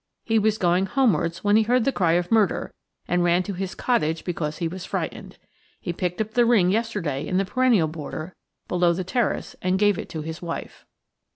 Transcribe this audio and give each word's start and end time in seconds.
He 0.25 0.39
was 0.39 0.57
going 0.57 0.87
homewards 0.87 1.43
when 1.43 1.57
he 1.57 1.61
heard 1.61 1.83
the 1.85 1.91
cry 1.91 2.13
of 2.13 2.31
"Murder," 2.31 2.73
and 3.07 3.23
ran 3.23 3.43
to 3.43 3.53
his 3.53 3.75
cottage 3.75 4.23
because 4.25 4.57
he 4.57 4.67
was 4.67 4.83
frightened. 4.83 5.37
He 5.79 5.93
picked 5.93 6.19
up 6.19 6.31
the 6.31 6.43
ring 6.43 6.71
yesterday 6.71 7.27
in 7.27 7.37
the 7.37 7.45
perennial 7.45 7.87
border 7.87 8.33
below 8.67 8.93
the 8.93 9.03
terrace 9.03 9.55
and 9.61 9.77
gave 9.77 9.99
it 9.99 10.09
to 10.09 10.23
his 10.23 10.41
wife. 10.41 10.85